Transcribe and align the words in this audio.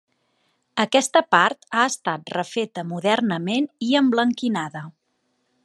Aquesta 0.83 1.21
part 1.35 1.67
ha 1.75 1.83
estat 1.89 2.33
refeta 2.37 2.85
modernament 2.95 3.69
i 3.89 3.93
emblanquinada. 4.01 4.83